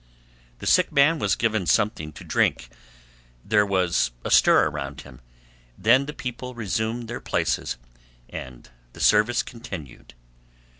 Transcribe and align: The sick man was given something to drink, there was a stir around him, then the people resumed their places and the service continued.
The 0.57 0.65
sick 0.65 0.91
man 0.91 1.19
was 1.19 1.35
given 1.35 1.67
something 1.67 2.11
to 2.13 2.23
drink, 2.23 2.71
there 3.45 3.67
was 3.67 4.09
a 4.25 4.31
stir 4.31 4.67
around 4.67 5.01
him, 5.01 5.21
then 5.77 6.07
the 6.07 6.11
people 6.13 6.55
resumed 6.55 7.07
their 7.07 7.21
places 7.21 7.77
and 8.27 8.67
the 8.93 8.99
service 8.99 9.43
continued. 9.43 10.15